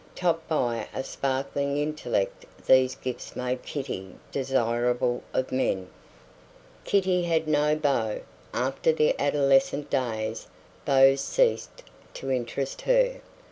[0.15, 5.89] Topped by a sparkling intellect these gifts made Kitty desirable of men.
[6.85, 8.21] Kitty had no beau.
[8.51, 10.47] After the adolescent days
[10.85, 11.83] beaux ceased
[12.15, 13.21] to interest her.